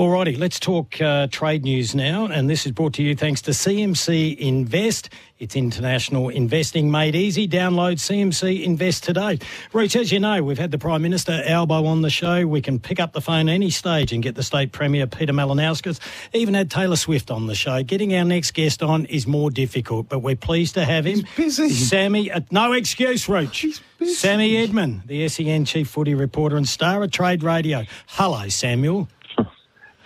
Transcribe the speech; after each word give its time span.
Alrighty, 0.00 0.38
let's 0.38 0.58
talk 0.58 0.98
uh, 1.02 1.26
trade 1.26 1.62
news 1.62 1.94
now, 1.94 2.24
and 2.24 2.48
this 2.48 2.64
is 2.64 2.72
brought 2.72 2.94
to 2.94 3.02
you 3.02 3.14
thanks 3.14 3.42
to 3.42 3.50
CMC 3.50 4.34
Invest. 4.38 5.10
It's 5.38 5.54
international 5.54 6.30
investing 6.30 6.90
made 6.90 7.14
easy. 7.14 7.46
Download 7.46 7.96
CMC 7.96 8.62
Invest 8.64 9.04
today. 9.04 9.38
Reach, 9.74 9.96
as 9.96 10.10
you 10.10 10.18
know, 10.18 10.42
we've 10.42 10.58
had 10.58 10.70
the 10.70 10.78
Prime 10.78 11.02
Minister 11.02 11.42
Albo 11.44 11.84
on 11.84 12.00
the 12.00 12.08
show. 12.08 12.46
We 12.46 12.62
can 12.62 12.80
pick 12.80 12.98
up 12.98 13.12
the 13.12 13.20
phone 13.20 13.50
any 13.50 13.68
stage 13.68 14.10
and 14.14 14.22
get 14.22 14.36
the 14.36 14.42
State 14.42 14.72
Premier 14.72 15.06
Peter 15.06 15.34
Malinauskas. 15.34 16.00
Even 16.32 16.54
had 16.54 16.70
Taylor 16.70 16.96
Swift 16.96 17.30
on 17.30 17.46
the 17.46 17.54
show. 17.54 17.82
Getting 17.82 18.14
our 18.14 18.24
next 18.24 18.52
guest 18.52 18.82
on 18.82 19.04
is 19.04 19.26
more 19.26 19.50
difficult, 19.50 20.08
but 20.08 20.20
we're 20.20 20.34
pleased 20.34 20.76
to 20.76 20.84
have 20.86 21.04
him. 21.04 21.26
He's 21.36 21.58
busy. 21.58 21.68
Sammy, 21.68 22.30
uh, 22.30 22.40
no 22.50 22.72
excuse, 22.72 23.28
Rooch. 23.28 23.82
busy. 23.98 24.14
Sammy 24.14 24.56
Edmund, 24.56 25.02
the 25.04 25.28
SEN 25.28 25.66
chief 25.66 25.90
footy 25.90 26.14
reporter 26.14 26.56
and 26.56 26.66
star 26.66 27.02
of 27.02 27.10
Trade 27.10 27.42
Radio. 27.42 27.84
Hello, 28.06 28.48
Samuel. 28.48 29.06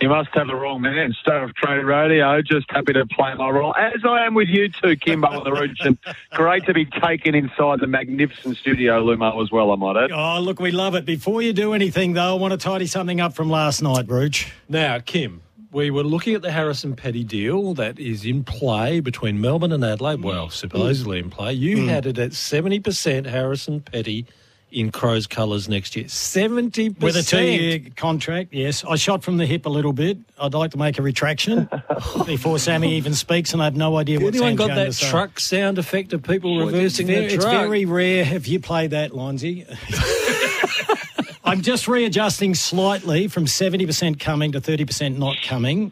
You 0.01 0.09
must 0.09 0.29
have 0.33 0.47
the 0.47 0.55
wrong 0.55 0.81
man. 0.81 1.15
Star 1.21 1.43
of 1.43 1.55
Trade 1.55 1.85
Radio, 1.85 2.41
just 2.41 2.65
happy 2.69 2.91
to 2.93 3.05
play 3.05 3.33
my 3.35 3.49
role, 3.49 3.73
as 3.75 4.01
I 4.03 4.25
am 4.25 4.33
with 4.33 4.49
you 4.49 4.67
too, 4.67 4.97
Kymbo 4.97 5.29
on 5.29 5.43
the 5.45 5.51
Rooch. 5.51 5.79
And 5.85 5.97
great 6.31 6.65
to 6.65 6.73
be 6.73 6.85
taken 6.85 7.33
inside 7.33 7.79
the 7.79 7.87
magnificent 7.87 8.57
studio, 8.57 9.01
Lumo, 9.01 9.41
as 9.41 9.51
well, 9.51 9.71
I 9.71 9.75
might 9.75 9.95
add. 9.95 10.11
Oh, 10.11 10.39
look, 10.41 10.59
we 10.59 10.71
love 10.71 10.95
it. 10.95 11.05
Before 11.05 11.41
you 11.41 11.53
do 11.53 11.73
anything, 11.73 12.13
though, 12.13 12.35
I 12.35 12.39
want 12.39 12.51
to 12.51 12.57
tidy 12.57 12.87
something 12.87 13.21
up 13.21 13.33
from 13.33 13.49
last 13.49 13.81
night, 13.81 14.07
Rooch. 14.07 14.51
Now, 14.67 14.99
Kim, 14.99 15.41
we 15.71 15.89
were 15.91 16.03
looking 16.03 16.35
at 16.35 16.41
the 16.41 16.51
Harrison 16.51 16.95
Petty 16.95 17.23
deal 17.23 17.73
that 17.75 17.97
is 17.97 18.25
in 18.25 18.43
play 18.43 18.99
between 18.99 19.39
Melbourne 19.39 19.71
and 19.71 19.83
Adelaide. 19.83 20.23
Well, 20.23 20.47
mm. 20.47 20.51
supposedly 20.51 21.19
in 21.19 21.29
play. 21.29 21.53
You 21.53 21.77
mm. 21.77 21.87
had 21.87 22.05
it 22.05 22.17
at 22.17 22.31
70% 22.31 23.25
Harrison 23.25 23.79
Petty 23.79 24.25
in 24.71 24.91
Crows 24.91 25.25
colours 25.27 25.69
next 25.69 25.95
year. 25.95 26.05
70%. 26.05 26.99
With 27.01 27.15
a 27.15 27.23
two-year 27.23 27.79
contract, 27.95 28.53
yes. 28.53 28.83
I 28.83 28.95
shot 28.95 29.23
from 29.23 29.37
the 29.37 29.45
hip 29.45 29.65
a 29.65 29.69
little 29.69 29.93
bit. 29.93 30.17
I'd 30.39 30.53
like 30.53 30.71
to 30.71 30.77
make 30.77 30.99
a 30.99 31.01
retraction 31.01 31.69
before 32.25 32.59
Sammy 32.59 32.95
even 32.95 33.13
speaks, 33.13 33.53
and 33.53 33.61
I 33.61 33.65
have 33.65 33.77
no 33.77 33.97
idea 33.97 34.19
what 34.19 34.33
Anyone 34.35 34.55
got 34.55 34.75
that 34.75 34.93
truck 34.93 35.39
sound 35.39 35.77
effect 35.77 36.11
of 36.13 36.23
people 36.23 36.57
Well, 36.57 36.65
reversing 36.67 37.07
it's 37.07 37.15
their 37.15 37.27
very, 37.29 37.37
truck? 37.37 37.53
It's 37.53 37.61
very 37.67 37.85
rare. 37.85 38.25
Have 38.25 38.47
you 38.47 38.59
played 38.59 38.91
that, 38.91 39.15
Lindsay? 39.15 39.65
I'm 41.45 41.61
just 41.61 41.87
readjusting 41.87 42.55
slightly 42.55 43.27
from 43.27 43.45
70% 43.45 44.19
coming 44.19 44.51
to 44.53 44.59
30% 44.61 45.17
not 45.17 45.37
coming 45.43 45.91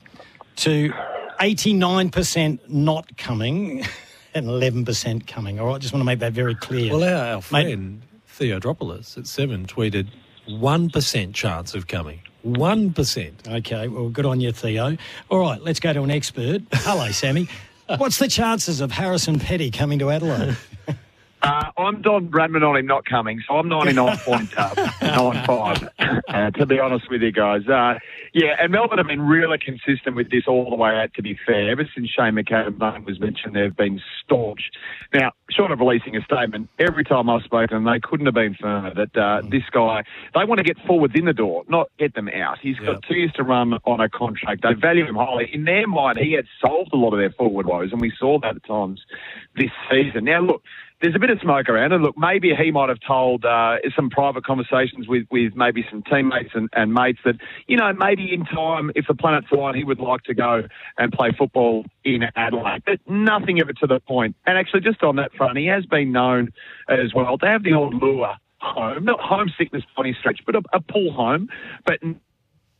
to 0.58 0.92
89% 1.40 2.60
not 2.70 3.16
coming 3.18 3.86
and 4.34 4.48
11% 4.48 5.28
coming. 5.28 5.60
All 5.60 5.68
right, 5.68 5.80
just 5.80 5.94
want 5.94 6.02
to 6.02 6.06
make 6.06 6.20
that 6.20 6.34
very 6.34 6.56
clear. 6.56 6.92
Well, 6.92 7.04
our, 7.04 7.36
our 7.36 7.42
Mate- 7.52 7.66
friend 7.76 8.02
Theo 8.34 8.60
Doropoulos 8.60 9.16
at 9.16 9.28
seven 9.28 9.68
tweeted 9.68 10.08
one 10.48 10.90
percent 10.90 11.36
chance 11.36 11.76
of 11.76 11.88
coming. 11.88 12.20
One 12.42 12.92
percent. 12.92 13.48
Okay, 13.48 13.88
well, 13.88 14.10
good 14.10 14.26
on 14.26 14.42
you, 14.42 14.52
Theo. 14.52 14.98
All 15.30 15.40
right, 15.40 15.62
let's 15.62 15.80
go 15.80 15.94
to 15.94 16.02
an 16.02 16.10
expert. 16.10 16.64
Hello, 16.74 17.12
Sammy. 17.12 17.48
What's 17.98 18.18
the 18.18 18.28
chances 18.28 18.82
of 18.82 18.92
Harrison 18.92 19.40
Petty 19.40 19.70
coming 19.70 20.00
to 20.00 20.10
Adelaide? 20.10 20.58
Uh, 21.44 21.72
I'm 21.78 22.02
Don 22.02 22.30
Bradman 22.30 22.66
on 22.66 22.78
him 22.78 22.86
not 22.86 23.04
coming, 23.04 23.44
so 23.46 23.56
I'm 23.56 23.68
99.95, 23.68 26.24
uh, 26.30 26.52
to 26.52 26.66
be 26.66 26.80
honest 26.80 27.10
with 27.10 27.22
you 27.22 27.34
guys. 27.34 27.68
Uh, 27.68 28.00
yeah, 28.34 28.56
and 28.60 28.72
Melbourne 28.72 28.98
have 28.98 29.08
been 29.08 29.22
really 29.22 29.60
consistent 29.60 30.16
with 30.16 30.32
this 30.32 30.44
all 30.48 30.70
the 30.70 30.76
way 30.76 30.90
out, 30.90 31.14
to 31.14 31.22
be 31.22 31.38
fair. 31.46 31.70
Ever 31.70 31.88
since 31.94 32.10
Shane 32.10 32.34
McAdam's 32.34 32.80
name 32.80 33.06
was 33.06 33.20
mentioned, 33.20 33.56
they've 33.56 33.76
been 33.76 34.02
staunch. 34.24 34.72
Now, 35.14 35.34
short 35.52 35.72
of 35.72 35.80
releasing 35.80 36.16
a 36.16 36.22
statement, 36.22 36.70
every 36.80 37.04
time 37.04 37.30
I've 37.30 37.44
spoken, 37.44 37.84
they 37.84 38.00
couldn't 38.00 38.26
have 38.26 38.34
been 38.34 38.56
firmer 38.56 38.92
that 38.96 39.16
uh, 39.16 39.42
this 39.48 39.64
guy, 39.72 40.04
they 40.34 40.46
want 40.46 40.58
to 40.58 40.64
get 40.64 40.78
forwards 40.88 41.14
in 41.16 41.26
the 41.26 41.34
door, 41.34 41.64
not 41.70 41.90
get 42.00 42.16
them 42.16 42.28
out. 42.28 42.58
He's 42.60 42.80
got 42.80 43.04
two 43.04 43.16
years 43.16 43.32
to 43.34 43.44
run 43.44 43.74
on 43.86 44.02
a 44.02 44.10
contract. 44.10 44.64
They 44.64 44.74
value 44.74 45.06
him 45.06 45.16
highly. 45.16 45.50
In 45.54 45.66
their 45.66 45.88
mind, 45.88 46.18
he 46.18 46.34
had 46.34 46.46
solved 46.60 46.92
a 46.92 46.98
lot 46.98 47.14
of 47.14 47.20
their 47.20 47.32
forward 47.32 47.68
woes, 47.68 47.92
and 47.92 48.02
we 48.02 48.12
saw 48.18 48.40
that 48.40 48.56
at 48.56 48.66
times 48.66 49.02
this 49.56 49.72
season. 49.92 50.26
Now, 50.26 50.42
look, 50.42 50.64
there's 51.04 51.16
a 51.16 51.20
bit 51.20 51.30
of 51.30 51.40
smoke 51.42 51.68
around, 51.68 51.92
and 51.92 52.02
look, 52.02 52.18
maybe 52.18 52.56
he 52.56 52.72
might 52.72 52.88
have 52.88 53.00
told 53.06 53.44
uh, 53.44 53.76
some 53.94 54.10
private 54.10 54.46
conversations 54.46 55.06
with, 55.06 55.28
with 55.30 55.54
maybe 55.54 55.86
some 55.92 56.02
teammates 56.02 56.52
and, 56.54 56.70
and 56.72 56.94
mates 56.94 57.20
that, 57.26 57.36
you 57.68 57.76
know, 57.76 57.92
maybe 57.92 58.34
in 58.34 58.46
time, 58.46 58.90
if 58.96 59.06
the 59.06 59.14
planets 59.14 59.48
align, 59.52 59.76
he 59.76 59.84
would 59.84 60.00
like 60.00 60.24
to 60.24 60.34
go 60.34 60.64
and 60.98 61.12
play 61.12 61.32
football 61.38 61.86
in 62.06 62.24
Adelaide. 62.38 62.84
But 62.86 63.00
nothing 63.06 63.58
it 63.58 63.68
to 63.82 63.86
the 63.86 64.00
point. 64.00 64.38
And 64.46 64.58
actually, 64.58 64.80
just 64.80 65.04
on 65.04 65.18
that 65.18 65.34
front, 65.34 65.58
he 65.58 65.66
has 65.66 65.86
been 65.86 66.14
known 66.14 66.54
as 66.88 67.14
well 67.14 67.38
to 67.38 67.48
have 67.48 67.64
the 67.64 67.74
old 67.74 68.02
lure 68.02 68.36
home, 68.60 69.04
not 69.04 69.20
homesickness 69.20 69.84
by 69.98 70.04
any 70.06 70.14
stretch, 70.18 70.40
but 70.46 70.56
a, 70.56 70.62
a 70.72 70.80
pull 70.80 71.12
home, 71.12 71.50
but 71.86 72.00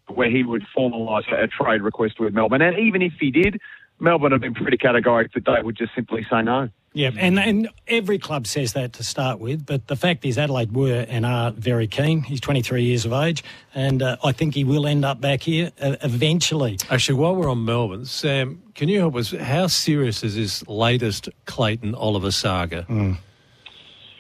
where 0.08 0.30
he 0.30 0.44
would 0.44 0.64
formalise 0.76 1.30
a 1.34 1.48
trade 1.48 1.82
request 1.82 2.22
with 2.22 2.34
Melbourne. 2.34 2.62
And 2.62 2.80
even 2.80 3.02
if 3.02 3.14
he 3.20 3.32
did, 3.32 3.60
Melbourne 4.00 4.32
have 4.32 4.40
been 4.40 4.54
pretty 4.54 4.78
categoric 4.78 5.34
that 5.34 5.44
they 5.46 5.62
would 5.62 5.76
just 5.76 5.94
simply 5.94 6.26
say 6.32 6.42
no. 6.42 6.70
Yeah, 6.94 7.10
and, 7.18 7.40
and 7.40 7.70
every 7.88 8.20
club 8.20 8.46
says 8.46 8.74
that 8.74 8.94
to 8.94 9.04
start 9.04 9.40
with, 9.40 9.66
but 9.66 9.88
the 9.88 9.96
fact 9.96 10.24
is 10.26 10.38
Adelaide 10.38 10.74
were 10.74 11.06
and 11.10 11.26
are 11.26 11.52
very 11.52 11.88
keen. 11.88 12.22
He's 12.22 12.40
23 12.40 12.84
years 12.84 13.04
of 13.06 13.14
age, 13.14 13.44
and 13.74 14.04
uh, 14.04 14.18
I 14.24 14.32
think 14.32 14.54
he 14.54 14.64
will 14.64 14.86
end 14.86 15.04
up 15.04 15.20
back 15.20 15.42
here 15.42 15.72
uh, 15.82 15.96
eventually. 16.04 16.78
Actually, 16.92 17.20
while 17.20 17.36
we're 17.36 17.50
on 17.50 17.66
Melbourne, 17.66 18.06
Sam, 18.06 18.62
can 18.76 18.90
you 18.90 19.00
help 19.00 19.16
us? 19.16 19.32
How 19.32 19.66
serious 19.66 20.24
is 20.24 20.36
this 20.36 20.68
latest 20.68 21.30
Clayton 21.46 21.96
Oliver 21.96 22.32
saga? 22.32 22.86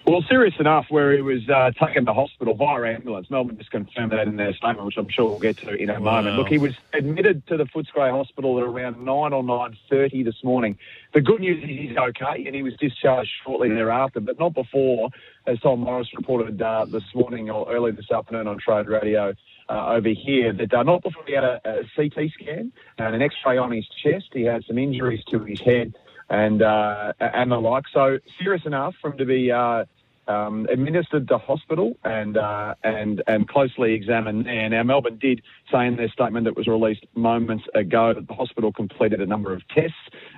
Well, 0.06 0.22
serious 0.28 0.56
enough 0.60 0.88
where 0.90 1.14
he 1.14 1.22
was 1.22 1.48
uh, 1.50 1.72
taken 1.72 2.06
to 2.08 2.14
hospital 2.14 2.56
via 2.56 2.94
ambulance. 2.94 3.30
Melbourne 3.30 3.58
just 3.58 3.72
confirmed 3.72 4.12
that 4.12 4.28
in 4.28 4.36
their 4.36 4.54
statement, 4.54 4.86
which 4.86 4.98
I'm 4.98 5.08
sure 5.08 5.30
we'll 5.30 5.40
get 5.40 5.58
to 5.60 5.74
in 5.76 5.90
a 5.90 5.98
moment. 5.98 6.36
Look, 6.36 6.50
he 6.50 6.58
was 6.58 6.74
admitted 6.94 7.48
to 7.48 7.56
the 7.56 7.64
Footscray 7.64 8.12
Hospital 8.12 8.58
at 8.58 8.66
around 8.66 8.98
9 8.98 9.08
or 9.08 9.42
9.30 9.42 10.26
this 10.26 10.44
morning. 10.44 10.78
The 11.14 11.22
good 11.22 11.40
news 11.40 11.64
is 11.64 11.70
he's 11.70 11.98
okay, 11.98 12.44
and 12.46 12.54
he 12.54 12.64
was 12.64 12.74
discharged 12.76 13.32
shortly 13.46 13.70
thereafter, 13.70 14.20
but 14.20 14.38
not 14.38 14.54
before, 14.54 15.10
as 15.48 15.62
Tom 15.62 15.80
Morris 15.80 16.10
reported 16.14 16.62
uh, 16.62 16.84
this 16.84 17.04
morning 17.16 17.50
or 17.50 17.72
early 17.74 17.92
this 17.92 18.12
afternoon 18.12 18.48
on 18.48 18.58
Trade 18.60 18.88
Radio 18.88 19.34
uh, 19.70 19.88
over 19.88 20.10
here, 20.10 20.52
that 20.52 20.74
uh, 20.74 20.84
not 20.84 21.02
before 21.02 21.24
he 21.26 21.34
had 21.34 21.46
a, 21.46 21.62
a 21.64 21.84
CT 21.96 22.30
scan 22.34 22.74
and 22.98 23.16
an 23.16 23.22
X-ray 23.22 23.58
on 23.58 23.72
his 23.72 23.88
chest. 24.04 24.26
He 24.34 24.44
had 24.44 24.66
some 24.66 24.78
injuries 24.78 25.24
to 25.32 25.40
his 25.40 25.62
head 25.62 25.94
and 26.34 26.64
uh, 26.64 27.14
and 27.20 27.52
the 27.52 27.58
like. 27.58 27.84
So 27.94 28.18
serious 28.42 28.66
enough 28.66 28.96
for 29.00 29.12
him 29.12 29.18
to 29.20 29.26
be 29.26 29.52
uh, 29.52 29.86
um, 30.28 30.66
administered 30.72 31.28
to 31.28 31.38
hospital 31.38 31.96
and 32.04 32.38
uh, 32.38 32.74
and 32.84 33.22
and 33.28 33.48
closely 33.48 33.94
examined 33.94 34.48
there. 34.48 34.68
Now 34.68 34.82
Melbourne 34.82 35.20
did 35.22 35.44
say 35.72 35.86
in 35.86 35.96
their 35.96 36.10
statement 36.10 36.46
that 36.46 36.58
was 36.58 36.66
released 36.66 37.06
moments 37.14 37.66
ago 37.76 38.14
that 38.16 38.28
the 38.28 38.34
hospital 38.34 38.74
completed 38.74 39.22
a 39.22 39.28
number 39.28 39.54
of 39.54 39.62
tests 39.68 39.96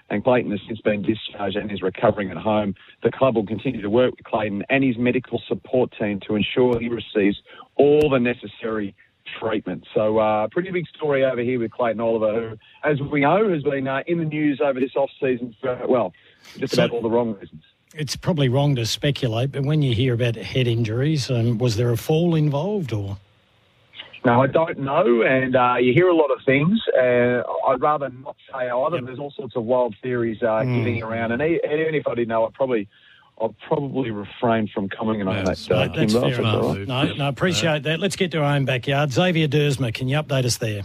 and 0.09 0.21
Clayton 0.23 0.51
has 0.51 0.59
since 0.67 0.81
been 0.81 1.01
discharged 1.01 1.55
and 1.55 1.71
is 1.71 1.81
recovering 1.81 2.29
at 2.29 2.37
home. 2.37 2.75
The 3.01 3.11
club 3.11 3.35
will 3.35 3.45
continue 3.45 3.81
to 3.81 3.89
work 3.89 4.11
with 4.17 4.25
Clayton 4.25 4.63
and 4.69 4.83
his 4.83 4.97
medical 4.97 5.41
support 5.47 5.93
team 5.97 6.19
to 6.27 6.35
ensure 6.35 6.77
he 6.77 6.89
receives 6.89 7.37
all 7.77 8.09
the 8.09 8.19
necessary 8.19 8.95
treatment. 9.39 9.85
So, 9.93 10.17
uh, 10.19 10.47
pretty 10.47 10.71
big 10.71 10.87
story 10.87 11.25
over 11.25 11.41
here 11.41 11.59
with 11.59 11.71
Clayton 11.71 11.99
Oliver, 12.01 12.49
who, 12.49 12.57
as 12.89 12.99
we 13.01 13.21
know, 13.21 13.49
has 13.49 13.63
been 13.63 13.87
uh, 13.87 14.03
in 14.07 14.19
the 14.19 14.25
news 14.25 14.61
over 14.63 14.79
this 14.79 14.95
off 14.95 15.09
season 15.19 15.55
for 15.61 15.79
well, 15.87 16.13
just 16.57 16.73
about 16.73 16.91
all 16.91 17.01
the 17.01 17.09
wrong 17.09 17.33
reasons. 17.39 17.63
It's 17.93 18.15
probably 18.15 18.49
wrong 18.49 18.75
to 18.75 18.85
speculate, 18.85 19.51
but 19.53 19.63
when 19.63 19.81
you 19.81 19.95
hear 19.95 20.13
about 20.13 20.35
head 20.35 20.67
injuries, 20.67 21.31
um, 21.31 21.57
was 21.57 21.77
there 21.77 21.91
a 21.91 21.97
fall 21.97 22.35
involved 22.35 22.91
or? 22.91 23.17
No, 24.25 24.41
I 24.41 24.47
don't 24.47 24.79
know, 24.79 25.21
and 25.21 25.55
uh, 25.55 25.75
you 25.79 25.93
hear 25.93 26.07
a 26.07 26.15
lot 26.15 26.31
of 26.31 26.43
things. 26.45 26.79
Uh, 26.97 27.43
I'd 27.67 27.79
rather 27.79 28.09
not 28.09 28.35
say 28.51 28.69
either. 28.69 28.99
There's 28.99 29.19
all 29.19 29.29
sorts 29.31 29.55
of 29.55 29.63
wild 29.65 29.95
theories 30.01 30.41
uh, 30.41 30.63
Mm. 30.63 30.77
getting 30.79 31.03
around, 31.03 31.31
and, 31.31 31.41
even 31.43 31.93
if 31.93 32.07
I 32.07 32.15
did 32.15 32.27
know, 32.27 32.45
I'd 32.45 32.53
probably, 32.55 32.87
I'd 33.41 33.57
probably 33.67 34.11
refrain 34.11 34.67
from 34.73 34.87
commenting 34.89 35.27
on 35.27 35.35
That's- 35.35 35.67
that. 35.67 35.73
Uh, 35.91 35.95
That's 35.95 36.13
Kymbo, 36.13 36.21
fair 36.31 36.39
enough. 36.39 36.63
all 36.63 36.75
right. 36.75 36.87
No, 36.87 37.13
no, 37.15 37.27
appreciate 37.27 37.83
that. 37.83 37.99
Let's 37.99 38.15
get 38.15 38.31
to 38.31 38.37
our 38.39 38.55
own 38.55 38.65
backyard. 38.65 39.11
Xavier 39.11 39.47
Duursma, 39.47 39.93
can 39.93 40.07
you 40.07 40.17
update 40.17 40.45
us 40.45 40.57
there? 40.57 40.83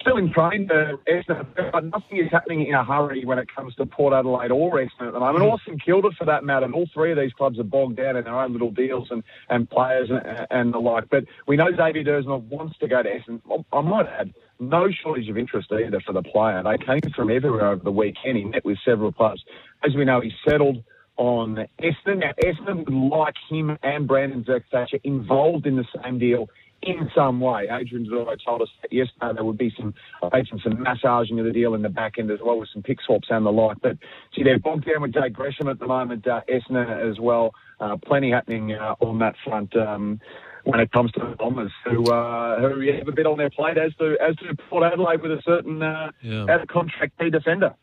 Still 0.00 0.16
in 0.16 0.32
train, 0.32 0.66
uh, 0.70 0.96
Essendon, 1.12 1.46
but 1.72 1.84
nothing 1.84 2.16
is 2.16 2.30
happening 2.32 2.64
in 2.64 2.74
a 2.74 2.82
hurry 2.82 3.22
when 3.26 3.38
it 3.38 3.54
comes 3.54 3.74
to 3.74 3.84
Port 3.84 4.14
Adelaide 4.14 4.50
or 4.50 4.78
Essendon 4.78 5.08
at 5.08 5.12
the 5.12 5.20
moment, 5.20 5.44
or 5.44 5.58
St 5.66 5.84
Kilda 5.84 6.08
for 6.16 6.24
that 6.24 6.42
matter. 6.42 6.64
And 6.64 6.74
all 6.74 6.88
three 6.94 7.12
of 7.12 7.18
these 7.18 7.34
clubs 7.34 7.58
are 7.58 7.64
bogged 7.64 7.96
down 7.96 8.16
in 8.16 8.24
their 8.24 8.38
own 8.38 8.52
little 8.54 8.70
deals 8.70 9.08
and, 9.10 9.22
and 9.50 9.68
players 9.68 10.08
and, 10.08 10.46
and 10.50 10.72
the 10.72 10.78
like. 10.78 11.10
But 11.10 11.24
we 11.46 11.56
know 11.56 11.66
Xavier 11.70 12.02
Duursma 12.02 12.40
wants 12.44 12.78
to 12.78 12.88
go 12.88 13.02
to 13.02 13.10
Essendon. 13.10 13.64
I 13.74 13.80
might 13.82 14.06
add, 14.06 14.32
no 14.58 14.88
shortage 14.90 15.28
of 15.28 15.36
interest 15.36 15.70
either 15.70 16.00
for 16.00 16.14
the 16.14 16.22
player. 16.22 16.62
They 16.62 16.78
came 16.82 17.12
from 17.14 17.30
everywhere 17.30 17.66
over 17.68 17.84
the 17.84 17.92
weekend. 17.92 18.38
He 18.38 18.44
met 18.44 18.64
with 18.64 18.78
several 18.82 19.12
clubs. 19.12 19.44
As 19.84 19.94
we 19.94 20.06
know, 20.06 20.20
he 20.22 20.32
settled 20.48 20.82
on 21.20 21.68
Essendon. 21.82 22.20
Now, 22.20 22.32
Essendon 22.42 22.78
would 22.88 23.16
like 23.16 23.34
him 23.50 23.76
and 23.82 24.08
Brandon 24.08 24.42
Zerk-Thatcher 24.42 24.98
involved 25.04 25.66
in 25.66 25.76
the 25.76 25.84
same 26.02 26.18
deal 26.18 26.48
in 26.82 27.10
some 27.14 27.40
way. 27.40 27.68
Adrian 27.70 28.06
Zorro 28.06 28.34
told 28.42 28.62
us 28.62 28.68
that 28.80 28.90
yesterday 28.90 29.32
there 29.34 29.44
would 29.44 29.58
be 29.58 29.70
some, 29.78 29.92
some, 30.22 30.58
some 30.64 30.82
massaging 30.82 31.38
of 31.38 31.44
the 31.44 31.52
deal 31.52 31.74
in 31.74 31.82
the 31.82 31.90
back 31.90 32.14
end 32.18 32.30
as 32.30 32.38
well 32.42 32.58
with 32.58 32.70
some 32.72 32.82
pick 32.82 33.02
swaps 33.02 33.28
and 33.28 33.44
the 33.44 33.50
like. 33.50 33.76
But 33.82 33.98
see, 34.34 34.42
they're 34.42 34.58
bogged 34.58 34.86
down 34.86 35.02
with 35.02 35.12
Jake 35.12 35.34
Gresham 35.34 35.68
at 35.68 35.78
the 35.78 35.86
moment, 35.86 36.26
uh, 36.26 36.40
Essendon 36.48 37.10
as 37.10 37.20
well. 37.20 37.52
Uh, 37.78 37.98
plenty 37.98 38.30
happening 38.30 38.72
uh, 38.72 38.94
on 39.00 39.18
that 39.18 39.34
front. 39.44 39.76
Um, 39.76 40.20
when 40.64 40.80
it 40.80 40.90
comes 40.92 41.10
to 41.12 41.20
the 41.20 41.36
Bombers, 41.36 41.72
who 41.86 42.04
uh, 42.10 42.60
who 42.60 42.92
have 42.92 43.08
a 43.08 43.12
bit 43.12 43.24
on 43.26 43.38
their 43.38 43.48
plate 43.48 43.78
as 43.78 43.94
to 43.96 44.16
as 44.20 44.36
to 44.36 44.54
Port 44.68 44.84
Adelaide 44.90 45.22
with 45.22 45.32
a 45.32 45.42
certain 45.42 45.82
uh, 45.82 46.10
Yeah. 46.22 46.44
out 46.50 46.60
of 46.62 46.68
contract 46.68 47.18
key 47.18 47.30
defender. 47.30 47.74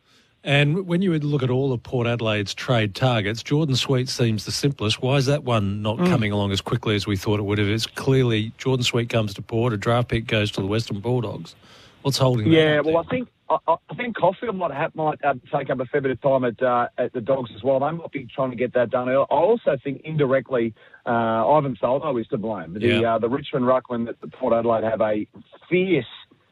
And 0.47 0.87
when 0.87 1.01
you 1.01 1.11
look 1.19 1.43
at 1.43 1.49
all 1.49 1.73
of 1.73 1.83
Port 1.83 2.07
Adelaide's 2.07 2.53
trade 2.53 2.95
targets, 2.95 3.43
Jordan 3.43 3.75
Sweet 3.75 4.07
seems 4.07 4.45
the 4.45 4.51
simplest. 4.53 5.01
Why 5.01 5.17
is 5.17 5.25
that 5.25 5.43
one 5.43 5.81
not 5.81 5.97
Mm. 5.97 6.07
coming 6.07 6.31
along 6.31 6.53
as 6.53 6.61
quickly 6.61 6.95
as 6.95 7.05
we 7.05 7.17
thought 7.17 7.41
it 7.41 7.43
would 7.43 7.57
have? 7.57 7.67
It's 7.67 7.85
clearly 7.85 8.53
Jordan 8.57 8.85
Sweet 8.85 9.09
comes 9.09 9.33
to 9.33 9.41
Port, 9.41 9.73
a 9.73 9.77
draft 9.77 10.07
pick 10.07 10.25
goes 10.25 10.49
to 10.53 10.61
the 10.61 10.67
Western 10.67 11.01
Bulldogs. 11.01 11.53
What's 12.01 12.17
holding 12.17 12.49
that 12.49 12.55
Yeah, 12.55 12.79
well, 12.79 12.95
I 12.97 13.03
think 13.09 13.27
I, 13.49 13.57
I 13.67 13.95
think 13.95 14.15
Caulfield 14.17 14.55
might 14.55 14.71
have, 14.71 14.93
might 14.95 15.23
uh, 15.23 15.33
take 15.53 15.69
up 15.69 15.79
a 15.81 15.85
fair 15.85 15.99
bit 16.01 16.11
of 16.11 16.21
time 16.21 16.45
at 16.45 16.61
uh, 16.61 16.87
at 16.97 17.11
the 17.11 17.19
Dogs 17.21 17.51
as 17.53 17.61
well. 17.63 17.79
They 17.81 17.91
might 17.91 18.11
be 18.11 18.25
trying 18.33 18.51
to 18.51 18.55
get 18.57 18.73
that 18.73 18.89
done. 18.89 19.09
I 19.09 19.15
also 19.15 19.75
think 19.83 20.01
indirectly, 20.05 20.73
uh, 21.05 21.45
Ivan 21.49 21.75
Soldo 21.79 22.15
is 22.17 22.27
to 22.27 22.37
blame. 22.37 22.73
The 22.73 22.87
Yeah. 22.87 23.15
uh, 23.15 23.19
the 23.19 23.27
Richmond 23.29 23.65
ruckman 23.65 24.05
that 24.05 24.21
the 24.21 24.27
Port 24.27 24.53
Adelaide 24.53 24.85
have 24.85 25.01
a 25.01 25.27
fierce 25.69 26.05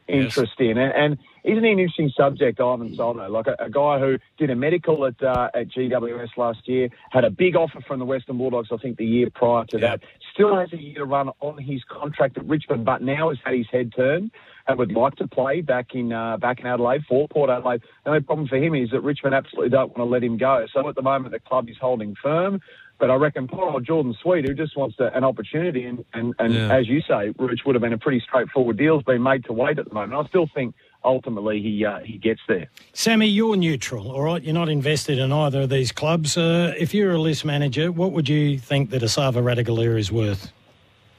Yes. 0.08 0.38
in, 0.58 0.78
and, 0.78 0.92
and 0.92 1.18
isn't 1.44 1.64
he 1.64 1.70
an 1.70 1.78
interesting 1.78 2.10
subject, 2.16 2.60
Ivan 2.60 2.94
Soldo? 2.96 3.28
Like 3.28 3.46
a, 3.46 3.56
a 3.64 3.70
guy 3.70 3.98
who 3.98 4.18
did 4.38 4.50
a 4.50 4.56
medical 4.56 5.06
at 5.06 5.20
uh, 5.22 5.48
at 5.54 5.68
GWS 5.68 6.36
last 6.36 6.66
year, 6.68 6.88
had 7.10 7.24
a 7.24 7.30
big 7.30 7.56
offer 7.56 7.80
from 7.86 7.98
the 7.98 8.04
Western 8.04 8.38
Bulldogs, 8.38 8.68
I 8.72 8.76
think, 8.76 8.98
the 8.98 9.06
year 9.06 9.28
prior 9.34 9.64
to 9.66 9.78
Yeah. 9.78 9.90
that. 9.96 10.00
Still 10.34 10.56
has 10.56 10.72
a 10.72 10.76
year 10.76 10.96
to 10.98 11.04
run 11.04 11.30
on 11.40 11.56
his 11.58 11.82
contract 11.88 12.36
at 12.36 12.46
Richmond, 12.46 12.84
but 12.84 13.00
now 13.02 13.30
has 13.30 13.38
had 13.44 13.54
his 13.54 13.66
head 13.72 13.92
turned 13.96 14.30
and 14.68 14.78
would 14.78 14.92
like 14.92 15.14
to 15.16 15.28
play 15.28 15.60
back 15.60 15.94
in 15.94 16.12
uh, 16.12 16.36
back 16.36 16.60
in 16.60 16.66
Adelaide 16.66 17.04
for 17.08 17.28
Port 17.28 17.48
Adelaide. 17.50 17.80
The 18.04 18.10
only 18.10 18.22
problem 18.22 18.48
for 18.48 18.56
him 18.56 18.74
is 18.74 18.90
that 18.90 19.00
Richmond 19.00 19.34
absolutely 19.34 19.70
don't 19.70 19.96
want 19.96 20.08
to 20.08 20.12
let 20.12 20.22
him 20.24 20.36
go. 20.36 20.66
So 20.72 20.88
at 20.88 20.94
the 20.94 21.02
moment, 21.02 21.32
the 21.32 21.40
club 21.40 21.68
is 21.68 21.76
holding 21.80 22.14
firm. 22.22 22.60
But 22.98 23.10
I 23.10 23.14
reckon 23.16 23.46
poor 23.46 23.68
old 23.70 23.84
Jordan 23.84 24.16
Sweet, 24.22 24.46
who 24.48 24.54
just 24.54 24.76
wants 24.76 24.96
to, 24.96 25.14
an 25.14 25.22
opportunity, 25.22 25.84
and, 25.84 26.04
and, 26.14 26.34
and 26.38 26.54
Yeah. 26.54 26.74
as 26.74 26.88
you 26.88 27.02
say, 27.02 27.28
which 27.36 27.60
would 27.66 27.74
have 27.74 27.82
been 27.82 27.92
a 27.92 27.98
pretty 27.98 28.20
straightforward 28.20 28.78
deal, 28.78 28.96
has 28.96 29.04
been 29.04 29.22
made 29.22 29.44
to 29.44 29.52
wait 29.52 29.78
at 29.78 29.86
the 29.88 29.94
moment. 29.94 30.14
I 30.14 30.26
still 30.28 30.48
think 30.54 30.74
ultimately 31.04 31.60
he 31.60 31.84
uh, 31.84 31.98
he 32.00 32.16
gets 32.18 32.40
there. 32.48 32.68
Sammy, 32.94 33.26
you're 33.26 33.56
neutral, 33.56 34.10
all 34.10 34.22
right? 34.22 34.42
You're 34.42 34.54
not 34.54 34.68
invested 34.70 35.18
in 35.18 35.30
either 35.30 35.62
of 35.62 35.68
these 35.70 35.92
clubs. 35.92 36.36
Uh, 36.38 36.72
if 36.78 36.94
you're 36.94 37.12
a 37.12 37.18
list 37.20 37.44
manager, 37.44 37.92
what 37.92 38.12
would 38.12 38.28
you 38.28 38.58
think 38.58 38.90
that 38.90 39.02
Esava 39.02 39.42
Ratugolea 39.42 39.98
is 39.98 40.10
worth? 40.10 40.50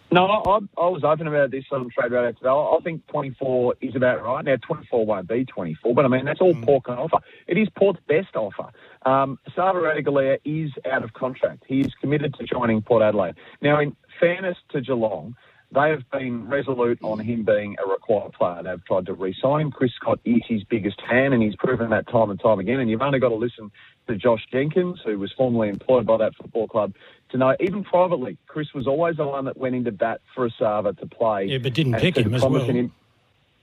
No, 0.09 0.25
I, 0.25 0.59
I 0.81 0.87
was 0.87 1.03
open 1.03 1.27
about 1.27 1.51
this 1.51 1.65
on 1.69 1.89
Trade 1.89 2.13
Radio 2.13 2.31
today. 2.31 2.47
I 2.49 2.77
think 2.81 3.05
24 3.07 3.75
is 3.81 3.93
about 3.93 4.23
right. 4.23 4.43
Now, 4.45 4.55
24 4.55 5.05
won't 5.05 5.27
be 5.27 5.43
24, 5.43 5.93
but 5.93 6.05
I 6.05 6.07
mean, 6.07 6.23
that's 6.23 6.39
all 6.39 6.55
Port 6.55 6.85
can 6.85 6.93
offer. 6.97 7.17
It 7.45 7.57
is 7.57 7.67
Port's 7.77 7.99
best 8.07 8.33
offer. 8.37 8.69
Um, 9.07 9.39
Sava 9.55 9.79
Ratugolea 9.79 10.39
is 10.43 10.71
out 10.91 11.01
of 11.01 11.13
contract. 11.13 11.63
He 11.65 11.79
is 11.79 11.93
committed 12.01 12.33
to 12.35 12.43
joining 12.43 12.81
Port 12.81 13.01
Adelaide. 13.01 13.35
Now, 13.61 13.79
in 13.79 13.95
fairness 14.19 14.57
to 14.71 14.81
Geelong, 14.81 15.37
they 15.71 15.89
have 15.91 16.03
been 16.11 16.49
resolute 16.49 16.99
on 17.01 17.19
him 17.19 17.45
being 17.45 17.77
a 17.83 17.89
required 17.89 18.33
player. 18.33 18.63
They've 18.63 18.83
tried 18.83 19.05
to 19.05 19.13
re-sign 19.13 19.61
him. 19.61 19.71
Chris 19.71 19.91
Scott 19.95 20.19
is 20.25 20.41
his 20.45 20.65
biggest 20.65 21.01
fan, 21.09 21.31
and 21.31 21.41
he's 21.41 21.55
proven 21.55 21.89
that 21.91 22.07
time 22.09 22.31
and 22.31 22.39
time 22.39 22.59
again. 22.59 22.81
And 22.81 22.89
you've 22.89 23.01
only 23.01 23.19
got 23.19 23.29
to 23.29 23.35
listen 23.35 23.71
to 24.07 24.15
Josh 24.17 24.45
Jenkins, 24.51 24.99
who 25.05 25.17
was 25.17 25.33
formerly 25.37 25.69
employed 25.69 26.05
by 26.05 26.17
that 26.17 26.35
football 26.35 26.67
club, 26.67 26.93
to 27.29 27.37
know 27.37 27.55
even 27.61 27.85
privately, 27.85 28.37
Chris 28.47 28.73
was 28.73 28.87
always 28.87 29.15
the 29.15 29.25
one 29.25 29.45
that 29.45 29.55
went 29.55 29.75
into 29.75 29.93
bat 29.93 30.19
for 30.35 30.49
Esava 30.49 30.97
to 30.99 31.05
play. 31.07 31.45
Yeah, 31.45 31.59
but 31.59 31.73
didn't 31.73 31.95
pick 31.95 32.17
him 32.17 32.33
as 32.33 32.41
well. 32.41 32.61
him, 32.61 32.91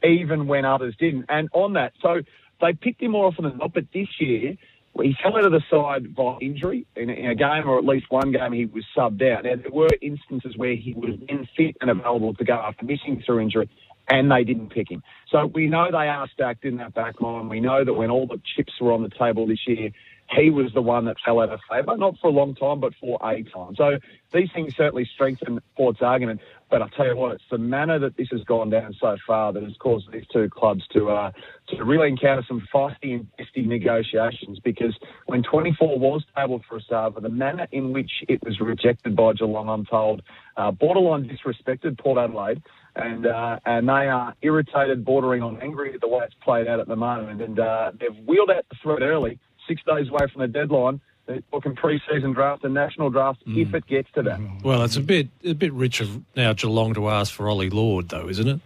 even 0.02 0.46
when 0.46 0.64
others 0.64 0.94
didn't. 0.98 1.26
And 1.28 1.50
on 1.52 1.74
that, 1.74 1.92
so 2.00 2.22
they 2.60 2.72
picked 2.72 3.02
him 3.02 3.12
more 3.12 3.26
often 3.26 3.44
than 3.44 3.58
not. 3.58 3.72
But 3.72 3.86
this 3.92 4.08
year, 4.20 4.56
he 5.02 5.16
fell 5.22 5.36
out 5.36 5.44
of 5.44 5.52
the 5.52 5.62
side 5.70 6.14
by 6.14 6.38
injury 6.40 6.86
in 6.94 7.10
a, 7.10 7.34
game, 7.34 7.68
or 7.68 7.78
at 7.78 7.84
least 7.84 8.06
one 8.10 8.30
game 8.30 8.52
he 8.52 8.66
was 8.66 8.84
subbed 8.96 9.22
out. 9.28 9.44
Now 9.44 9.56
there 9.56 9.72
were 9.72 9.88
instances 10.00 10.56
where 10.56 10.74
he 10.74 10.94
was 10.94 11.18
then 11.26 11.48
fit 11.56 11.76
and 11.80 11.90
available 11.90 12.34
to 12.34 12.44
go 12.44 12.54
after 12.54 12.84
missing 12.84 13.22
through 13.24 13.40
injury. 13.40 13.68
And 14.06 14.30
they 14.30 14.44
didn't 14.44 14.68
pick 14.68 14.90
him. 14.90 15.02
So 15.30 15.46
we 15.46 15.66
know 15.66 15.90
they 15.90 16.08
are 16.08 16.28
stacked 16.28 16.66
in 16.66 16.76
that 16.76 16.92
back 16.92 17.22
line. 17.22 17.48
We 17.48 17.60
know 17.60 17.84
that 17.84 17.94
when 17.94 18.10
all 18.10 18.26
the 18.26 18.38
chips 18.54 18.74
were 18.78 18.92
on 18.92 19.02
the 19.02 19.08
table 19.08 19.46
this 19.46 19.66
year, 19.66 19.90
he 20.30 20.50
was 20.50 20.72
the 20.72 20.82
one 20.82 21.04
that 21.04 21.16
fell 21.24 21.40
out 21.40 21.50
of 21.50 21.60
favour, 21.70 21.96
not 21.96 22.16
for 22.20 22.28
a 22.28 22.32
long 22.32 22.54
time, 22.54 22.80
but 22.80 22.92
for 23.00 23.18
a 23.22 23.42
time. 23.42 23.74
So 23.76 23.98
these 24.32 24.48
things 24.52 24.74
certainly 24.76 25.08
strengthen 25.14 25.60
Port's 25.76 26.00
argument. 26.02 26.40
But 26.70 26.82
I 26.82 26.88
tell 26.96 27.06
you 27.06 27.16
what, 27.16 27.32
it's 27.32 27.44
the 27.50 27.58
manner 27.58 27.98
that 28.00 28.16
this 28.16 28.28
has 28.32 28.42
gone 28.42 28.70
down 28.70 28.94
so 29.00 29.16
far 29.26 29.52
that 29.52 29.62
has 29.62 29.76
caused 29.78 30.10
these 30.10 30.26
two 30.32 30.48
clubs 30.50 30.82
to 30.92 31.10
uh, 31.10 31.30
to 31.68 31.84
really 31.84 32.08
encounter 32.08 32.42
some 32.48 32.66
feisty 32.74 33.14
and 33.14 33.28
testy 33.38 33.62
negotiations. 33.62 34.58
Because 34.58 34.96
when 35.26 35.42
24 35.42 35.98
was 35.98 36.24
tabled 36.36 36.64
for 36.68 36.78
a 36.78 36.80
Esava, 36.80 37.22
the 37.22 37.28
manner 37.28 37.68
in 37.70 37.92
which 37.92 38.10
it 38.28 38.42
was 38.42 38.58
rejected 38.60 39.14
by 39.14 39.34
Geelong, 39.34 39.68
I'm 39.68 39.84
told, 39.84 40.22
uh, 40.56 40.70
borderline 40.72 41.28
disrespected 41.28 41.98
Port 41.98 42.18
Adelaide. 42.18 42.62
And 42.96 43.26
uh, 43.26 43.58
and 43.66 43.88
they 43.88 44.08
are 44.08 44.34
irritated, 44.40 45.04
bordering 45.04 45.42
on 45.42 45.60
angry 45.60 45.94
at 45.94 46.00
the 46.00 46.06
way 46.08 46.24
it's 46.24 46.34
played 46.42 46.68
out 46.68 46.78
at 46.78 46.86
the 46.86 46.94
moment. 46.94 47.42
And 47.42 47.58
uh, 47.58 47.90
they've 47.98 48.16
wheeled 48.24 48.50
out 48.50 48.66
the 48.70 48.76
threat 48.82 49.02
early, 49.02 49.40
six 49.68 49.82
days 49.86 50.08
away 50.08 50.26
from 50.32 50.42
the 50.42 50.48
deadline. 50.48 51.00
They're 51.26 51.40
talking 51.50 51.74
pre-season 51.74 52.32
draft 52.32 52.64
and 52.64 52.74
national 52.74 53.08
draft 53.08 53.42
if 53.46 53.72
it 53.72 53.86
gets 53.86 54.08
to 54.14 54.22
that. 54.22 54.40
Well, 54.62 54.82
it's 54.82 54.96
a 54.96 55.00
bit 55.00 55.28
a 55.42 55.54
bit 55.54 55.72
rich 55.72 56.00
of 56.00 56.20
now 56.36 56.52
Geelong 56.52 56.92
to 56.94 57.08
ask 57.08 57.32
for 57.32 57.48
Ollie 57.48 57.70
Lord, 57.70 58.10
though, 58.10 58.28
isn't 58.28 58.46
it? 58.46 58.60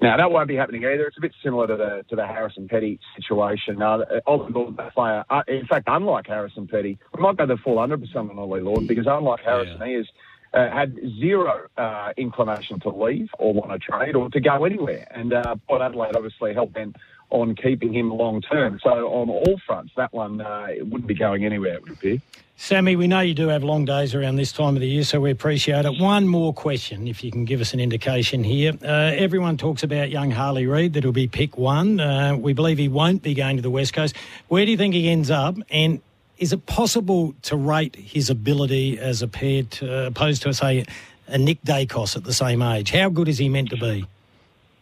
Now 0.00 0.16
that 0.16 0.30
won't 0.30 0.46
be 0.46 0.56
happening 0.56 0.84
either. 0.84 1.06
It's 1.06 1.16
a 1.16 1.20
bit 1.20 1.32
similar 1.42 1.66
to 1.66 1.76
the 1.76 2.04
to 2.10 2.16
the 2.16 2.26
Harrison 2.26 2.68
Petty 2.68 3.00
situation. 3.16 3.80
Uh, 3.80 4.04
Ollie 4.26 4.52
Lord, 4.52 4.76
that 4.76 4.94
player, 4.94 5.24
uh, 5.30 5.42
in 5.48 5.66
fact, 5.66 5.88
unlike 5.88 6.26
Harrison 6.26 6.68
Petty, 6.68 6.98
we 7.16 7.22
might 7.22 7.36
go 7.36 7.46
the 7.46 7.56
full 7.56 7.78
hundred 7.78 8.02
percent 8.02 8.30
on 8.30 8.38
Ollie 8.38 8.60
Lord 8.60 8.86
because 8.86 9.06
unlike 9.08 9.40
Harrison, 9.40 9.80
he 9.86 9.94
has 9.94 10.06
uh, 10.54 10.70
had 10.70 10.96
zero 11.18 11.68
uh, 11.76 12.12
inclination 12.16 12.78
to 12.80 12.90
leave 12.90 13.28
or 13.38 13.52
want 13.52 13.70
to 13.70 13.78
trade 13.78 14.14
or 14.14 14.30
to 14.30 14.40
go 14.40 14.64
anywhere. 14.64 15.08
And 15.10 15.32
uh, 15.32 15.56
Port 15.66 15.82
Adelaide 15.82 16.14
obviously 16.14 16.54
helped 16.54 16.74
bent 16.74 16.96
on 17.30 17.54
keeping 17.54 17.92
him 17.92 18.10
long 18.10 18.40
term. 18.40 18.80
So 18.82 18.90
on 18.90 19.28
all 19.28 19.60
fronts, 19.66 19.92
that 19.96 20.12
one 20.12 20.40
uh, 20.40 20.68
wouldn't 20.80 21.06
be 21.06 21.14
going 21.14 21.44
anywhere. 21.44 21.74
It 21.74 21.82
would 21.82 21.92
appear. 21.92 22.18
Sammy, 22.60 22.96
we 22.96 23.06
know 23.06 23.20
you 23.20 23.34
do 23.34 23.46
have 23.48 23.62
long 23.62 23.84
days 23.84 24.16
around 24.16 24.34
this 24.34 24.50
time 24.50 24.74
of 24.74 24.80
the 24.80 24.88
year, 24.88 25.04
so 25.04 25.20
we 25.20 25.30
appreciate 25.30 25.84
it. 25.84 26.00
One 26.00 26.26
more 26.26 26.52
question, 26.52 27.06
if 27.06 27.22
you 27.22 27.30
can 27.30 27.44
give 27.44 27.60
us 27.60 27.72
an 27.72 27.78
indication 27.78 28.42
here. 28.42 28.72
Uh, 28.82 29.12
everyone 29.14 29.56
talks 29.56 29.84
about 29.84 30.10
young 30.10 30.32
Harley 30.32 30.66
Reid, 30.66 30.94
that'll 30.94 31.12
be 31.12 31.28
pick 31.28 31.56
one. 31.56 32.00
Uh, 32.00 32.36
we 32.36 32.52
believe 32.52 32.76
he 32.76 32.88
won't 32.88 33.22
be 33.22 33.32
going 33.32 33.54
to 33.56 33.62
the 33.62 33.70
West 33.70 33.92
Coast. 33.92 34.16
Where 34.48 34.64
do 34.64 34.72
you 34.72 34.76
think 34.76 34.94
he 34.94 35.08
ends 35.08 35.30
up? 35.30 35.54
And 35.70 36.00
is 36.38 36.52
it 36.52 36.66
possible 36.66 37.32
to 37.42 37.56
rate 37.56 37.94
his 37.94 38.28
ability 38.28 38.98
as 38.98 39.22
a 39.22 39.28
pair 39.28 39.62
to, 39.62 40.06
opposed 40.06 40.42
to, 40.42 40.52
say, 40.52 40.84
a 41.28 41.38
Nick 41.38 41.62
Daicos 41.62 42.16
at 42.16 42.24
the 42.24 42.32
same 42.32 42.60
age? 42.60 42.90
How 42.90 43.08
good 43.08 43.28
is 43.28 43.38
he 43.38 43.48
meant 43.48 43.70
to 43.70 43.76
be? 43.76 44.04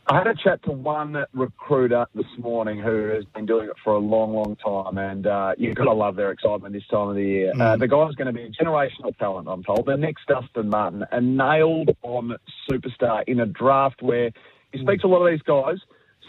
I 0.08 0.18
had 0.18 0.28
a 0.28 0.34
chat 0.36 0.62
to 0.64 0.70
one 0.70 1.24
recruiter 1.32 2.06
this 2.14 2.26
morning 2.38 2.78
who 2.78 3.08
has 3.08 3.24
been 3.34 3.44
doing 3.44 3.68
it 3.68 3.74
for 3.82 3.94
a 3.94 3.98
long, 3.98 4.34
long 4.34 4.54
time, 4.54 4.98
and 4.98 5.26
uh, 5.26 5.54
you've 5.58 5.74
got 5.74 5.84
to 5.84 5.92
love 5.92 6.14
their 6.14 6.30
excitement 6.30 6.72
this 6.74 6.86
time 6.88 7.08
of 7.08 7.16
the 7.16 7.24
year. 7.24 7.52
Uh, 7.58 7.76
the 7.76 7.88
guy's 7.88 8.14
going 8.14 8.28
to 8.28 8.32
be 8.32 8.44
a 8.44 8.50
generational 8.50 9.16
talent, 9.18 9.48
I'm 9.50 9.64
told. 9.64 9.84
The 9.86 9.96
next 9.96 10.26
Dustin 10.28 10.68
Martin, 10.68 11.04
a 11.10 11.20
nailed-on 11.20 12.36
superstar 12.70 13.24
in 13.26 13.40
a 13.40 13.46
draft 13.46 14.00
where 14.00 14.30
he 14.70 14.78
speaks 14.80 15.02
to 15.02 15.08
a 15.08 15.10
lot 15.10 15.26
of 15.26 15.32
these 15.32 15.42
guys. 15.42 15.78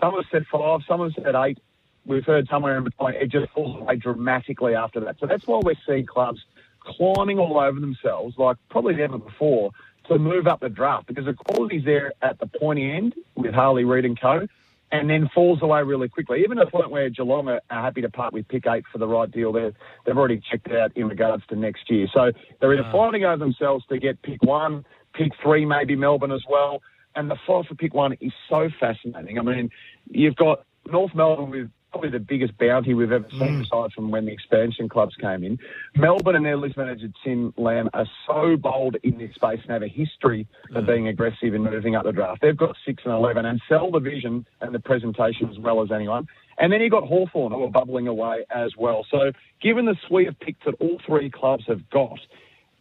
Some 0.01 0.15
have 0.15 0.25
said 0.31 0.46
five, 0.51 0.79
some 0.88 1.01
have 1.01 1.13
said 1.13 1.36
eight. 1.36 1.60
We've 2.03 2.25
heard 2.25 2.48
somewhere 2.50 2.77
in 2.77 2.84
between. 2.84 3.13
It 3.13 3.29
just 3.29 3.51
falls 3.51 3.79
away 3.79 3.98
dramatically 3.98 4.74
after 4.74 5.01
that. 5.01 5.17
So 5.19 5.27
that's 5.27 5.46
why 5.46 5.60
we're 5.63 5.75
seeing 5.86 6.07
clubs 6.07 6.43
climbing 6.79 7.38
all 7.38 7.60
over 7.60 7.79
themselves, 7.79 8.36
like 8.38 8.57
probably 8.69 8.96
never 8.96 9.19
before, 9.19 9.72
to 10.07 10.19
move 10.19 10.47
up 10.47 10.59
the 10.59 10.69
draft 10.69 11.07
because 11.07 11.25
the 11.25 11.33
quality's 11.33 11.85
there 11.85 12.13
at 12.21 12.39
the 12.39 12.47
pointy 12.47 12.91
end 12.91 13.13
with 13.35 13.53
Harley 13.53 13.83
Reid 13.83 14.05
and 14.05 14.19
co. 14.19 14.47
And 14.89 15.09
then 15.09 15.29
falls 15.35 15.61
away 15.61 15.83
really 15.83 16.07
quickly. 16.07 16.43
Even 16.45 16.55
to 16.57 16.63
the 16.63 16.71
point 16.71 16.91
where 16.91 17.09
Geelong 17.09 17.49
are, 17.49 17.61
happy 17.69 18.01
to 18.03 18.09
part 18.09 18.31
with 18.31 18.47
pick 18.47 18.65
eight 18.67 18.85
for 18.89 18.99
the 18.99 19.07
right 19.07 19.29
deal. 19.29 19.51
They're, 19.51 19.73
they've 20.05 20.17
already 20.17 20.39
checked 20.49 20.71
out 20.71 20.95
in 20.95 21.09
regards 21.09 21.45
to 21.47 21.57
next 21.57 21.89
year. 21.89 22.07
So 22.13 22.31
they're 22.61 22.73
either 22.73 22.85
ah. 22.85 22.91
fighting 22.93 23.25
over 23.25 23.35
themselves 23.35 23.85
to 23.89 23.99
get 23.99 24.21
pick 24.21 24.41
one, 24.43 24.85
pick 25.13 25.33
three, 25.43 25.65
maybe 25.65 25.97
Melbourne 25.97 26.31
as 26.31 26.43
well. 26.49 26.81
And 27.15 27.29
the 27.29 27.35
fight 27.45 27.65
for 27.65 27.75
pick 27.75 27.93
one 27.93 28.13
is 28.21 28.31
so 28.47 28.69
fascinating. 28.79 29.37
I 29.37 29.41
mean, 29.41 29.71
you've 30.09 30.37
got 30.37 30.63
North 30.89 31.13
Melbourne 31.13 31.49
with 31.49 31.69
probably 31.97 32.17
the 32.17 32.23
biggest 32.23 32.55
bounty 32.59 32.93
we've 32.93 33.11
ever 33.11 33.27
seen, 33.31 33.39
mm. 33.39 33.61
aside 33.63 33.91
from 33.93 34.11
when 34.11 34.25
the 34.25 34.31
expansion 34.31 34.87
clubs 34.87 35.15
came 35.15 35.43
in. 35.43 35.57
Melbourne 35.95 36.35
and 36.35 36.45
their 36.45 36.57
list 36.57 36.77
manager 36.77 37.07
Tim 37.23 37.53
Lamb 37.57 37.89
are 37.93 38.05
so 38.27 38.55
bold 38.55 38.97
in 39.03 39.17
this 39.17 39.33
space 39.33 39.59
and 39.63 39.71
have 39.71 39.81
a 39.81 39.87
history 39.87 40.47
of 40.75 40.83
mm. 40.83 40.87
being 40.87 41.07
aggressive 41.07 41.55
in 41.55 41.63
moving 41.63 41.95
up 41.95 42.03
the 42.03 42.11
draft. 42.11 42.41
They've 42.41 42.55
got 42.55 42.75
six 42.85 43.01
and 43.03 43.13
eleven 43.13 43.45
and 43.45 43.59
sell 43.67 43.89
the 43.89 43.99
vision 43.99 44.45
and 44.61 44.75
the 44.75 44.79
presentation 44.79 45.49
as 45.49 45.57
well 45.57 45.81
as 45.81 45.91
anyone. 45.91 46.27
And 46.59 46.71
then 46.71 46.81
you've 46.81 46.91
got 46.91 47.03
Hawthorn 47.03 47.51
who 47.51 47.63
are 47.63 47.71
bubbling 47.71 48.07
away 48.07 48.45
as 48.51 48.75
well. 48.77 49.05
So 49.09 49.31
given 49.61 49.85
the 49.85 49.95
suite 50.07 50.27
of 50.27 50.39
picks 50.39 50.63
that 50.65 50.75
all 50.79 50.99
three 51.05 51.31
clubs 51.31 51.65
have 51.67 51.89
got, 51.89 52.19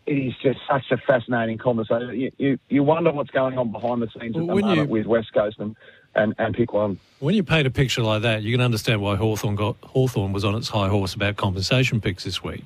it 0.07 0.13
is 0.13 0.35
just 0.43 0.59
such 0.71 0.85
a 0.93 0.97
fascinating 0.99 1.59
conversation. 1.59 2.19
You, 2.19 2.33
you, 2.39 2.59
you 2.69 2.83
wonder 2.83 3.13
what's 3.13 3.31
going 3.31 3.59
on 3.59 3.73
behind 3.73 4.03
the 4.03 4.09
scenes 4.19 4.37
Well, 4.37 4.45
at 4.45 4.47
the 4.57 4.63
moment 4.63 4.89
you- 4.89 4.93
with 4.93 5.07
West 5.07 5.33
Coast 5.33 5.57
and, 5.59 5.75
and, 6.17 6.35
and 6.39 6.55
pick 6.55 6.73
one. 6.73 6.99
When 7.21 7.35
you 7.35 7.43
paint 7.43 7.67
a 7.67 7.71
picture 7.71 8.03
like 8.03 8.23
that, 8.23 8.43
you 8.43 8.53
can 8.53 8.61
understand 8.61 9.01
why 9.01 9.17
Hawthorn 9.17 9.55
got 9.55 9.77
Hawthorn 9.83 10.33
was 10.33 10.45
on 10.45 10.55
its 10.55 10.69
high 10.69 10.89
horse 10.89 11.15
about 11.15 11.37
compensation 11.37 12.01
picks 12.01 12.25
this 12.25 12.43
week. 12.43 12.65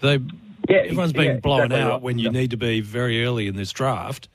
They 0.00 0.18
Yeah, 0.68 0.78
Everyone's 0.78 1.12
being 1.12 1.32
yeah, 1.32 1.40
blown 1.40 1.64
exactly 1.66 1.80
out 1.80 1.90
right. 1.92 2.02
when 2.02 2.18
you 2.18 2.30
need 2.30 2.50
to 2.50 2.56
be 2.56 2.80
very 2.80 3.24
early 3.24 3.46
in 3.46 3.56
this 3.56 3.72
draft. 3.72 4.28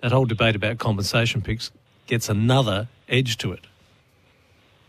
That 0.00 0.12
whole 0.12 0.26
debate 0.26 0.54
about 0.54 0.78
compensation 0.78 1.42
picks 1.42 1.70
gets 2.06 2.28
another 2.28 2.88
edge 3.08 3.38
to 3.38 3.52
it. 3.52 3.66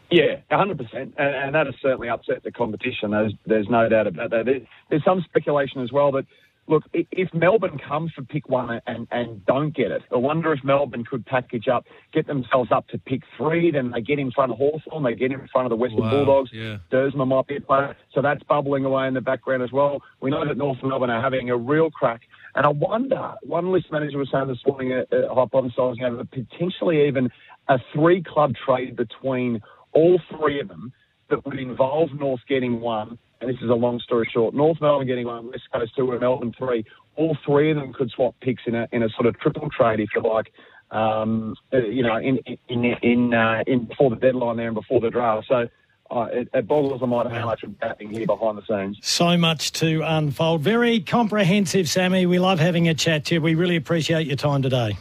Yeah, 0.10 0.38
100%. 0.52 0.94
And, 0.94 1.14
and 1.18 1.56
that 1.56 1.66
has 1.66 1.76
certainly 1.82 2.08
upset 2.10 2.44
the 2.44 2.52
competition. 2.52 3.12
There's, 3.12 3.34
there's 3.46 3.70
no 3.70 3.90
doubt 3.90 4.08
about 4.08 4.30
that. 4.30 4.46
There, 4.46 4.62
there's 4.90 5.04
some 5.04 5.22
speculation 5.28 5.82
as 5.82 5.92
well 5.92 6.12
that, 6.14 6.26
look, 6.68 6.84
if 6.94 7.34
Melbourne 7.34 7.80
comes 7.80 8.12
for 8.14 8.24
pick 8.24 8.50
one 8.50 8.82
and, 8.86 9.08
and 9.12 9.46
don't 9.46 9.76
get 9.76 9.92
it, 9.92 10.04
I 10.12 10.18
wonder 10.18 10.54
if 10.54 10.64
Melbourne 10.64 11.06
could 11.06 11.26
package 11.26 11.68
up, 11.68 11.86
get 12.14 12.28
themselves 12.28 12.72
up 12.72 12.88
to 12.90 12.98
pick 12.98 13.22
three, 13.38 13.72
then 13.72 13.92
they 13.92 14.02
get 14.02 14.20
in 14.20 14.32
front 14.32 14.52
of 14.52 14.58
Hawthorn, 14.58 15.04
they 15.04 15.16
get 15.16 15.32
in 15.32 15.48
front 15.52 15.66
of 15.66 15.70
the 15.70 15.76
Western 15.76 16.02
Wow, 16.02 16.12
Bulldogs. 16.12 16.52
yeah. 16.54 16.78
Duursma 16.92 17.28
might 17.28 17.48
be 17.48 17.56
a 17.58 17.62
player. 17.62 17.96
So 18.14 18.22
that's 18.22 18.44
bubbling 18.44 18.86
away 18.86 19.08
in 19.08 19.14
the 19.14 19.22
background 19.22 19.64
as 19.64 19.72
well. 19.72 20.02
We 20.22 20.30
know 20.32 20.46
that 20.46 20.58
North 20.58 20.78
Melbourne 20.84 21.10
are 21.10 21.22
having 21.22 21.50
a 21.50 21.58
real 21.58 21.90
crack. 21.90 22.22
And 22.56 22.66
I 22.66 22.70
wonder, 22.70 23.34
one 23.44 23.72
list 23.72 23.92
manager 23.92 24.18
was 24.18 24.30
saying 24.32 24.48
this 24.48 24.60
morning, 24.66 24.92
uh, 24.94 25.16
uh, 25.16 25.34
hypothesising 25.36 26.04
over 26.04 26.24
potentially 26.26 27.08
even 27.08 27.30
a 27.68 27.80
three 27.94 28.24
club 28.24 28.54
trade 28.66 28.96
between 28.96 29.62
all 29.94 30.20
three 30.32 30.60
of 30.60 30.68
them 30.68 30.92
that 31.30 31.46
would 31.46 31.60
involve 31.60 32.10
North 32.14 32.42
getting 32.48 32.80
one. 32.80 33.20
And 33.40 33.50
this 33.50 33.62
is 33.62 33.70
a 33.70 33.76
long 33.76 34.00
story 34.00 34.30
short. 34.32 34.54
North 34.54 34.82
Melbourne 34.82 35.08
getting 35.08 35.28
one, 35.28 35.48
West 35.48 35.64
Coast 35.72 35.96
two, 35.96 36.12
and 36.12 36.20
Melbourne 36.22 36.54
three. 36.58 36.86
All 37.16 37.38
three 37.46 37.72
of 37.72 37.78
them 37.78 37.94
could 37.94 38.10
swap 38.12 38.36
picks 38.42 38.64
in 38.66 38.76
a 38.76 38.88
in 38.92 39.04
a 39.04 39.10
sort 39.10 39.26
of 39.26 39.40
triple 39.40 39.70
trade, 39.70 40.00
if 40.00 40.10
you 40.16 40.22
like. 40.22 40.52
Um, 40.90 41.56
uh, 41.74 41.78
you 41.78 42.04
know, 42.04 42.18
in 42.18 42.40
in 42.70 42.86
in, 42.86 43.34
uh, 43.34 43.64
in 43.68 43.86
before 43.86 44.10
the 44.10 44.16
deadline 44.16 44.58
there 44.58 44.68
and 44.68 44.76
before 44.76 45.02
the 45.02 45.10
draft. 45.10 45.48
So 45.48 45.68
uh, 46.10 46.28
it, 46.32 46.50
it 46.54 46.68
boggles 46.68 47.00
the 47.00 47.08
mind 47.08 47.32
how 47.32 47.46
much 47.46 47.64
is 47.64 47.72
happening 47.82 48.12
here 48.12 48.26
behind 48.26 48.58
the 48.58 48.66
scenes. 48.66 48.98
So 49.02 49.38
much 49.38 49.72
to 49.74 50.02
unfold. 50.04 50.62
Very 50.62 51.00
comprehensive, 51.00 51.90
Sammy. 51.90 52.26
We 52.26 52.40
love 52.40 52.60
having 52.60 52.88
a 52.88 52.94
chat 52.94 53.26
to 53.26 53.36
you. 53.36 53.42
We 53.42 53.56
really 53.56 53.76
appreciate 53.76 54.28
your 54.28 54.38
time 54.38 54.62
today. 54.62 54.98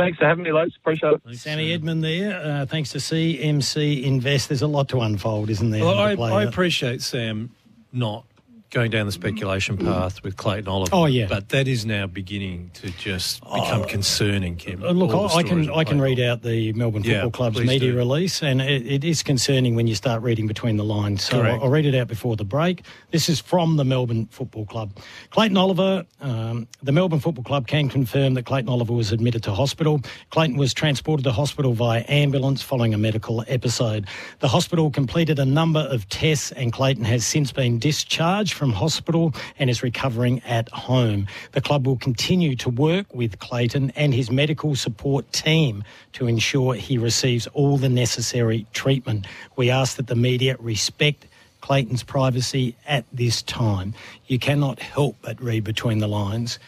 Thanks 0.00 0.18
for 0.18 0.24
having 0.24 0.44
me, 0.44 0.52
Lopes. 0.52 0.76
Appreciate 0.76 1.20
it. 1.26 1.36
Sammy 1.36 1.72
Edmund 1.74 2.02
there, 2.02 2.40
uh, 2.42 2.64
thanks 2.66 2.90
to 2.92 2.98
CMC 2.98 4.02
Invest. 4.02 4.48
There's 4.48 4.62
a 4.62 4.66
lot 4.66 4.88
to 4.88 5.00
unfold, 5.00 5.50
isn't 5.50 5.70
there? 5.70 5.84
Well, 5.84 5.98
I, 5.98 6.12
I 6.12 6.44
appreciate 6.44 7.02
Sam 7.02 7.50
not 7.92 8.24
going 8.70 8.90
down 8.90 9.06
the 9.06 9.12
speculation 9.12 9.76
path 9.76 10.22
with 10.22 10.36
Clayton 10.36 10.68
Oliver. 10.68 10.94
Oh, 10.94 11.06
yeah. 11.06 11.26
But 11.28 11.48
that 11.48 11.66
is 11.66 11.84
now 11.84 12.06
beginning 12.06 12.70
to 12.74 12.90
just 12.92 13.42
become 13.42 13.84
concerning, 13.84 14.56
Kim. 14.56 14.82
Uh, 14.82 14.92
Look, 14.92 15.10
I, 15.12 15.38
I 15.38 15.42
can 15.42 15.70
I 15.70 15.84
can 15.84 16.00
read 16.00 16.20
out 16.20 16.42
the 16.42 16.72
Melbourne 16.74 17.02
Yeah, 17.02 17.22
Football 17.22 17.50
Club's 17.50 17.66
media 17.66 17.92
do. 17.92 17.98
release, 17.98 18.42
and 18.42 18.62
it, 18.62 18.86
it 18.86 19.04
is 19.04 19.22
concerning 19.22 19.74
when 19.74 19.86
you 19.86 19.94
start 19.94 20.22
reading 20.22 20.46
between 20.46 20.76
the 20.76 20.84
lines. 20.84 21.24
So 21.24 21.40
Correct. 21.40 21.56
I'll, 21.56 21.64
I'll 21.64 21.70
read 21.70 21.86
it 21.86 21.94
out 21.94 22.06
before 22.08 22.36
the 22.36 22.44
break. 22.44 22.84
This 23.10 23.28
is 23.28 23.40
from 23.40 23.76
the 23.76 23.84
Melbourne 23.84 24.26
Football 24.26 24.66
Club. 24.66 24.96
Clayton 25.30 25.56
Oliver, 25.56 26.06
um, 26.20 26.68
the 26.82 26.92
Melbourne 26.92 27.20
Football 27.20 27.44
Club 27.44 27.66
can 27.66 27.88
confirm 27.88 28.34
that 28.34 28.44
Clayton 28.46 28.68
Oliver 28.68 28.92
was 28.92 29.10
admitted 29.10 29.42
to 29.44 29.52
hospital. 29.52 30.00
Clayton 30.30 30.56
was 30.56 30.72
transported 30.72 31.24
to 31.24 31.32
hospital 31.32 31.72
via 31.72 32.04
ambulance 32.08 32.62
following 32.62 32.94
a 32.94 32.98
medical 32.98 33.44
episode. 33.48 34.06
The 34.38 34.48
hospital 34.48 34.90
completed 34.90 35.38
a 35.38 35.44
number 35.44 35.80
of 35.80 36.08
tests, 36.08 36.52
and 36.52 36.72
Clayton 36.72 37.04
has 37.04 37.26
since 37.26 37.50
been 37.50 37.78
discharged 37.78 38.59
from 38.60 38.72
hospital 38.72 39.32
and 39.58 39.70
is 39.70 39.82
recovering 39.82 40.40
at 40.40 40.68
home. 40.68 41.26
The 41.52 41.62
club 41.62 41.86
will 41.86 41.96
continue 41.96 42.54
to 42.56 42.68
work 42.68 43.06
with 43.14 43.38
Clayton 43.38 43.90
and 43.96 44.12
his 44.12 44.30
medical 44.30 44.76
support 44.76 45.32
team 45.32 45.82
to 46.12 46.26
ensure 46.26 46.74
he 46.74 46.98
receives 46.98 47.46
all 47.54 47.78
the 47.78 47.88
necessary 47.88 48.66
treatment. 48.74 49.26
We 49.56 49.70
ask 49.70 49.96
that 49.96 50.08
the 50.08 50.14
media 50.14 50.56
respect 50.58 51.26
Clayton's 51.62 52.02
privacy 52.02 52.76
at 52.86 53.06
this 53.14 53.40
time. 53.40 53.94
You 54.26 54.38
cannot 54.38 54.78
help 54.78 55.16
but 55.22 55.42
read 55.42 55.64
between 55.64 55.98
the 55.98 56.08
lines 56.08 56.58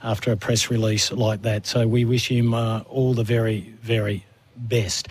after 0.00 0.30
a 0.30 0.36
press 0.36 0.70
release 0.70 1.10
like 1.10 1.42
that. 1.42 1.66
So 1.66 1.88
we 1.88 2.04
wish 2.04 2.30
him 2.30 2.54
uh, 2.54 2.82
all 2.88 3.14
the 3.14 3.24
very, 3.24 3.74
very 3.82 4.24
best. 4.56 5.08